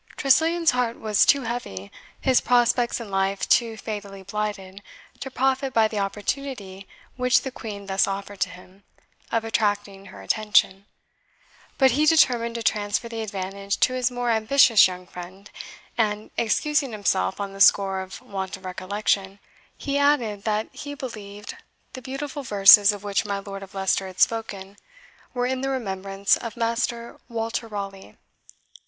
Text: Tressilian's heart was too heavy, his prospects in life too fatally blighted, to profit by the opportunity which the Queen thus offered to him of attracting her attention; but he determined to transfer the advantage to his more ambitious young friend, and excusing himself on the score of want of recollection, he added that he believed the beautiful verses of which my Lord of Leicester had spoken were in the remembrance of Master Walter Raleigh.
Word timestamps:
Tressilian's 0.15 0.71
heart 0.71 0.99
was 0.99 1.27
too 1.27 1.43
heavy, 1.43 1.91
his 2.19 2.41
prospects 2.41 2.99
in 2.99 3.11
life 3.11 3.47
too 3.47 3.77
fatally 3.77 4.23
blighted, 4.23 4.81
to 5.19 5.29
profit 5.29 5.75
by 5.75 5.87
the 5.87 5.99
opportunity 5.99 6.87
which 7.17 7.41
the 7.43 7.51
Queen 7.51 7.85
thus 7.85 8.07
offered 8.07 8.39
to 8.39 8.49
him 8.49 8.83
of 9.31 9.43
attracting 9.45 10.05
her 10.07 10.23
attention; 10.23 10.87
but 11.77 11.91
he 11.91 12.07
determined 12.07 12.55
to 12.55 12.63
transfer 12.63 13.07
the 13.07 13.21
advantage 13.21 13.79
to 13.81 13.93
his 13.93 14.09
more 14.09 14.31
ambitious 14.31 14.87
young 14.87 15.05
friend, 15.05 15.51
and 15.99 16.31
excusing 16.35 16.93
himself 16.93 17.39
on 17.39 17.53
the 17.53 17.61
score 17.61 18.01
of 18.01 18.21
want 18.23 18.57
of 18.57 18.65
recollection, 18.65 19.37
he 19.77 19.99
added 19.99 20.45
that 20.45 20.67
he 20.71 20.95
believed 20.95 21.55
the 21.93 22.01
beautiful 22.01 22.41
verses 22.41 22.91
of 22.91 23.03
which 23.03 23.23
my 23.23 23.37
Lord 23.37 23.61
of 23.61 23.75
Leicester 23.75 24.07
had 24.07 24.19
spoken 24.19 24.77
were 25.35 25.45
in 25.45 25.61
the 25.61 25.69
remembrance 25.69 26.37
of 26.37 26.57
Master 26.57 27.19
Walter 27.29 27.67
Raleigh. 27.67 28.17